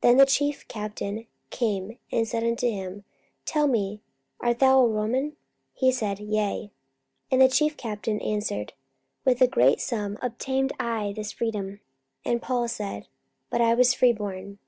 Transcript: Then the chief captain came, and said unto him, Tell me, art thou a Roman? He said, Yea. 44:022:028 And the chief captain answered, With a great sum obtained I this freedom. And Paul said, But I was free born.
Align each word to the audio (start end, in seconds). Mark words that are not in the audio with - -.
Then 0.10 0.16
the 0.16 0.24
chief 0.32 0.68
captain 0.68 1.26
came, 1.50 1.98
and 2.10 2.26
said 2.26 2.42
unto 2.44 2.66
him, 2.66 3.04
Tell 3.44 3.66
me, 3.66 4.00
art 4.40 4.58
thou 4.58 4.80
a 4.80 4.88
Roman? 4.88 5.36
He 5.74 5.92
said, 5.92 6.18
Yea. 6.18 6.72
44:022:028 7.30 7.32
And 7.32 7.40
the 7.42 7.48
chief 7.50 7.76
captain 7.76 8.20
answered, 8.22 8.72
With 9.26 9.42
a 9.42 9.46
great 9.46 9.82
sum 9.82 10.16
obtained 10.22 10.72
I 10.80 11.12
this 11.14 11.32
freedom. 11.32 11.80
And 12.24 12.40
Paul 12.40 12.68
said, 12.68 13.08
But 13.50 13.60
I 13.60 13.74
was 13.74 13.92
free 13.92 14.14
born. 14.14 14.58